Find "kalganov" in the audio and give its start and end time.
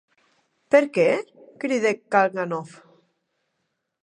2.17-2.73